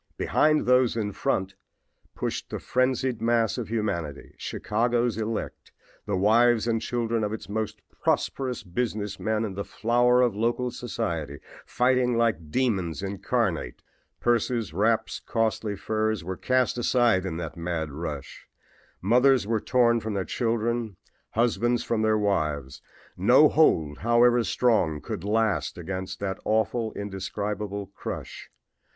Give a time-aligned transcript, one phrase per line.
[0.17, 1.53] Behind those in front
[2.15, 5.71] pushed the frenzied mass of humanity, Chicago's elect,
[6.07, 10.71] the wives and children of its most prosperous business men and the flower of local
[10.71, 11.37] society,
[11.67, 13.83] fighting like demons incarnate.
[14.19, 18.47] Purses, wraps, costly furs were cast aside in that mad rush.
[19.03, 20.97] Mothers were torn from their children,
[21.33, 22.81] husbands from their wives.
[23.15, 28.49] No hold, however strong, could last against that awful, indescribable crush.